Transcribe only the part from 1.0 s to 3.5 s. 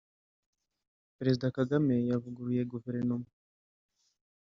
Perezida Kagame yavuguruye Guverinoma